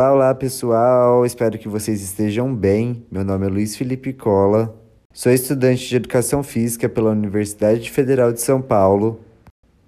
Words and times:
Olá, 0.00 0.32
pessoal, 0.32 1.26
espero 1.26 1.58
que 1.58 1.66
vocês 1.66 2.00
estejam 2.00 2.54
bem. 2.54 3.04
Meu 3.10 3.24
nome 3.24 3.46
é 3.46 3.48
Luiz 3.48 3.74
Felipe 3.74 4.12
Cola, 4.12 4.72
sou 5.12 5.32
estudante 5.32 5.88
de 5.88 5.96
Educação 5.96 6.40
Física 6.44 6.88
pela 6.88 7.10
Universidade 7.10 7.90
Federal 7.90 8.32
de 8.32 8.40
São 8.40 8.62
Paulo 8.62 9.18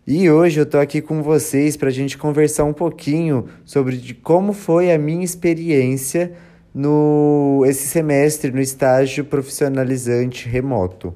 e 0.04 0.28
hoje 0.28 0.58
eu 0.58 0.66
tô 0.66 0.78
aqui 0.78 1.00
com 1.00 1.22
vocês 1.22 1.76
para 1.76 1.90
a 1.90 1.92
gente 1.92 2.18
conversar 2.18 2.64
um 2.64 2.72
pouquinho 2.72 3.46
sobre 3.64 3.96
de 3.98 4.12
como 4.12 4.52
foi 4.52 4.92
a 4.92 4.98
minha 4.98 5.24
experiência 5.24 6.32
no 6.74 7.62
esse 7.64 7.86
semestre 7.86 8.50
no 8.50 8.60
estágio 8.60 9.24
profissionalizante 9.24 10.48
remoto. 10.48 11.14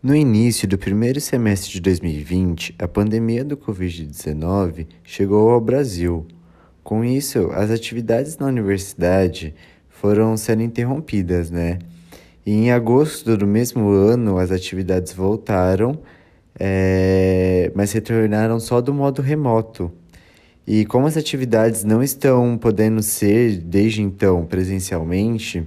No 0.00 0.14
início 0.14 0.68
do 0.68 0.78
primeiro 0.78 1.20
semestre 1.20 1.72
de 1.72 1.80
2020, 1.80 2.76
a 2.78 2.86
pandemia 2.86 3.44
do 3.44 3.56
Covid-19 3.56 4.86
chegou 5.02 5.50
ao 5.50 5.60
Brasil. 5.60 6.24
Com 6.84 7.04
isso, 7.04 7.50
as 7.52 7.68
atividades 7.68 8.38
na 8.38 8.46
universidade 8.46 9.52
foram 9.88 10.36
sendo 10.36 10.62
interrompidas, 10.62 11.50
né? 11.50 11.80
E 12.46 12.52
em 12.52 12.70
agosto 12.70 13.36
do 13.36 13.44
mesmo 13.44 13.88
ano, 13.90 14.38
as 14.38 14.52
atividades 14.52 15.12
voltaram, 15.12 15.98
é, 16.56 17.72
mas 17.74 17.90
retornaram 17.90 18.60
só 18.60 18.80
do 18.80 18.94
modo 18.94 19.20
remoto. 19.20 19.90
E 20.64 20.84
como 20.84 21.08
as 21.08 21.16
atividades 21.16 21.82
não 21.82 22.04
estão 22.04 22.56
podendo 22.56 23.02
ser 23.02 23.56
desde 23.56 24.00
então 24.00 24.46
presencialmente, 24.46 25.66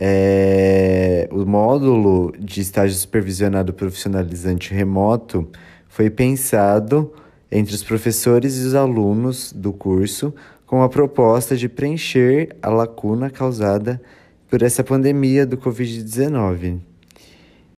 é, 0.00 1.28
o 1.32 1.44
módulo 1.44 2.32
de 2.38 2.60
estágio 2.60 2.96
supervisionado 2.96 3.72
profissionalizante 3.72 4.72
remoto 4.72 5.48
foi 5.88 6.08
pensado 6.08 7.12
entre 7.50 7.74
os 7.74 7.82
professores 7.82 8.56
e 8.58 8.66
os 8.66 8.74
alunos 8.76 9.52
do 9.52 9.72
curso 9.72 10.32
com 10.64 10.82
a 10.82 10.88
proposta 10.88 11.56
de 11.56 11.68
preencher 11.68 12.54
a 12.62 12.68
lacuna 12.68 13.28
causada 13.28 14.00
por 14.48 14.62
essa 14.62 14.84
pandemia 14.84 15.44
do 15.44 15.58
Covid-19. 15.58 16.78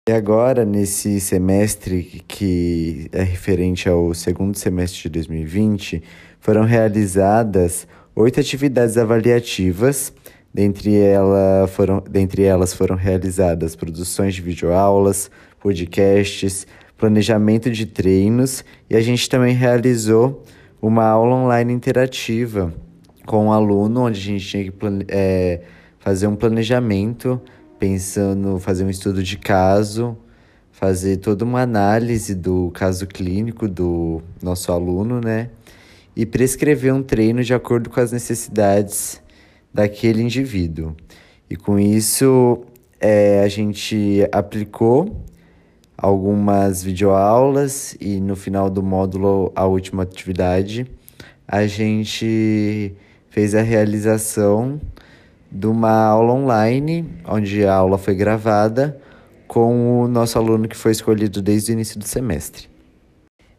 E 0.06 0.12
agora, 0.12 0.64
nesse 0.64 1.20
semestre 1.20 2.22
que 2.28 3.08
é 3.12 3.22
referente 3.22 3.88
ao 3.88 4.12
segundo 4.12 4.58
semestre 4.58 5.04
de 5.04 5.08
2020, 5.08 6.02
foram 6.38 6.64
realizadas 6.64 7.86
oito 8.14 8.40
atividades 8.40 8.98
avaliativas. 8.98 10.12
Dentre, 10.52 10.96
ela 10.96 11.68
foram, 11.68 12.02
dentre 12.10 12.42
elas 12.42 12.74
foram 12.74 12.96
realizadas 12.96 13.76
produções 13.76 14.34
de 14.34 14.42
videoaulas, 14.42 15.30
podcasts, 15.60 16.66
planejamento 16.98 17.70
de 17.70 17.86
treinos 17.86 18.64
e 18.88 18.96
a 18.96 19.00
gente 19.00 19.28
também 19.28 19.54
realizou 19.54 20.44
uma 20.82 21.04
aula 21.04 21.36
online 21.36 21.72
interativa 21.72 22.74
com 23.26 23.46
um 23.46 23.52
aluno, 23.52 24.06
onde 24.06 24.18
a 24.18 24.22
gente 24.22 24.46
tinha 24.46 24.64
que 24.64 24.72
é, 25.08 25.60
fazer 25.98 26.26
um 26.26 26.34
planejamento, 26.34 27.40
pensando, 27.78 28.58
fazer 28.58 28.84
um 28.84 28.90
estudo 28.90 29.22
de 29.22 29.38
caso, 29.38 30.16
fazer 30.72 31.18
toda 31.18 31.44
uma 31.44 31.62
análise 31.62 32.34
do 32.34 32.70
caso 32.72 33.06
clínico 33.06 33.68
do 33.68 34.20
nosso 34.42 34.72
aluno, 34.72 35.20
né? 35.20 35.50
E 36.16 36.26
prescrever 36.26 36.92
um 36.92 37.02
treino 37.02 37.44
de 37.44 37.54
acordo 37.54 37.88
com 37.88 38.00
as 38.00 38.10
necessidades 38.10 39.22
daquele 39.72 40.22
indivíduo. 40.22 40.94
E 41.48 41.56
com 41.56 41.78
isso, 41.78 42.64
é, 43.00 43.40
a 43.40 43.48
gente 43.48 44.26
aplicou 44.30 45.24
algumas 45.96 46.82
videoaulas 46.82 47.96
e 48.00 48.20
no 48.20 48.34
final 48.34 48.70
do 48.70 48.82
módulo, 48.82 49.52
a 49.54 49.66
última 49.66 50.02
atividade, 50.02 50.86
a 51.46 51.66
gente 51.66 52.94
fez 53.28 53.54
a 53.54 53.62
realização 53.62 54.80
de 55.50 55.66
uma 55.66 56.04
aula 56.04 56.32
online, 56.32 57.06
onde 57.26 57.66
a 57.66 57.74
aula 57.74 57.98
foi 57.98 58.14
gravada 58.14 59.00
com 59.48 60.02
o 60.02 60.08
nosso 60.08 60.38
aluno 60.38 60.68
que 60.68 60.76
foi 60.76 60.92
escolhido 60.92 61.42
desde 61.42 61.72
o 61.72 61.74
início 61.74 61.98
do 61.98 62.06
semestre. 62.06 62.68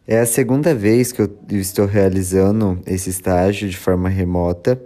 É 0.06 0.18
a 0.18 0.26
segunda 0.26 0.74
vez 0.74 1.12
que 1.12 1.20
eu 1.22 1.30
estou 1.50 1.86
realizando 1.86 2.80
esse 2.86 3.10
estágio 3.10 3.68
de 3.68 3.76
forma 3.76 4.08
remota 4.08 4.80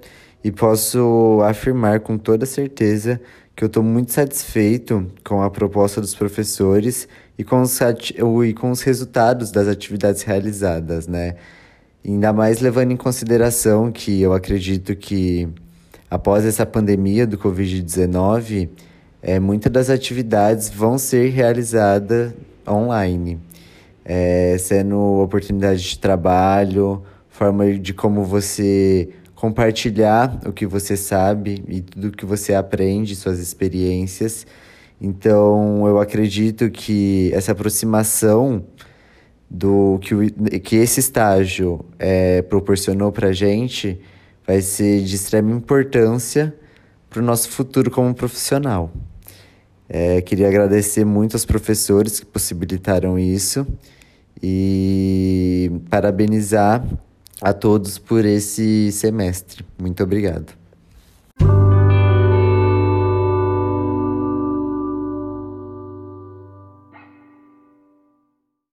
e 0.47 0.53
posso 0.53 1.41
afirmar 1.43 1.99
com 1.99 2.17
toda 2.17 2.47
certeza 2.47 3.21
que 3.57 3.65
eu 3.65 3.67
estou 3.67 3.83
muito 3.83 4.13
satisfeito 4.13 5.05
com 5.25 5.43
a 5.43 5.51
proposta 5.51 6.01
dos 6.01 6.15
professores 6.15 7.09
e 7.37 7.43
com 7.43 7.63
os, 7.63 7.81
e 7.81 8.55
com 8.55 8.71
os 8.71 8.81
resultados 8.81 9.51
das 9.51 9.67
atividades 9.67 10.23
realizadas, 10.23 11.09
né? 11.09 11.35
Ainda 12.07 12.33
mais 12.33 12.61
levando 12.61 12.93
em 12.93 12.97
consideração 12.97 13.91
que 13.91 14.23
eu 14.23 14.33
acredito 14.33 14.95
que 14.95 15.49
após 16.09 16.45
essa 16.45 16.65
pandemia 16.65 17.27
do 17.27 17.37
Covid-19, 17.37 18.69
é, 19.21 19.41
muitas 19.41 19.73
das 19.73 19.91
atividades 19.91 20.71
vão 20.71 20.97
ser 20.97 21.31
realizadas 21.31 22.33
online, 22.69 23.41
é, 24.05 24.57
sendo 24.61 24.97
oportunidade 25.21 25.83
de 25.83 25.99
trabalho, 25.99 27.03
forma 27.29 27.73
de 27.73 27.93
como 27.93 28.23
você 28.23 29.11
compartilhar 29.37 30.41
o 30.47 30.53
que 30.53 30.67
você 30.67 30.97
sabe 30.97 31.63
e 31.69 31.83
tudo 31.83 32.11
que 32.11 32.25
você 32.25 32.55
aprende, 32.55 33.15
suas 33.15 33.39
experiências. 33.39 34.47
Então, 35.01 35.87
eu 35.87 36.01
acredito 36.01 36.71
que 36.71 37.31
essa 37.35 37.53
aproximação 37.53 38.65
do 39.49 39.99
que, 40.01 40.15
o, 40.15 40.21
que 40.61 40.77
esse 40.77 41.01
estágio 41.01 41.85
é, 41.99 42.41
proporcionou 42.43 43.13
para 43.13 43.29
a 43.29 43.33
gente 43.33 44.01
vai 44.47 44.63
ser 44.63 45.03
de 45.03 45.15
extrema 45.15 45.53
importância 45.53 46.55
para 47.11 47.21
o 47.21 47.23
nosso 47.23 47.51
futuro 47.51 47.91
como 47.91 48.15
profissional. 48.15 48.91
É, 49.87 50.21
queria 50.23 50.49
agradecer 50.49 51.05
muito 51.05 51.35
aos 51.35 51.45
professores 51.45 52.19
que 52.19 52.27
possibilitaram 52.27 53.19
isso 53.19 53.67
e 54.43 55.71
parabenizar 55.91 56.83
a 57.41 57.53
todos 57.53 57.99
por 57.99 58.25
esse 58.25 58.91
semestre. 58.93 59.65
Muito 59.79 60.03
obrigado. 60.03 60.66